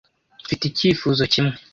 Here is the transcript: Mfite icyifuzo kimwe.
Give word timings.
Mfite 0.43 0.63
icyifuzo 0.67 1.23
kimwe. 1.33 1.55